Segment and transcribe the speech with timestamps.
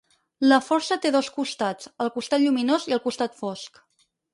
[0.45, 3.85] La Força té dos costats, el Costat Lluminós i el Costat Fosc.